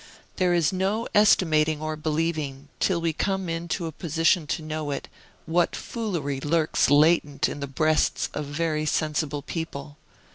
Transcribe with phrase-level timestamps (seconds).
[0.37, 5.07] There is no estimating or believing, till we come into a position to know it,
[5.45, 9.97] what foolery lurks latent in the breasts of very sensible people.